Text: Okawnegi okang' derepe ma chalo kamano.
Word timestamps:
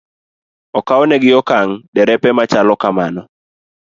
Okawnegi 0.79 1.31
okang' 1.39 1.73
derepe 1.95 2.29
ma 2.37 2.43
chalo 2.51 2.73
kamano. 2.81 3.21